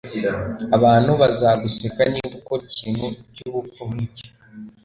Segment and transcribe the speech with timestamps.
[0.77, 4.27] Abantu bazaguseka niba ukora ikintu cyubupfu nkicyo.